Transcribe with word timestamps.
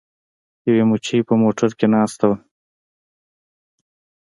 یوې 0.67 0.83
مچۍ 0.89 1.19
په 1.27 1.33
موټر 1.41 1.69
کې 1.79 1.87
ناسته 1.95 2.25
وه. 2.29 2.35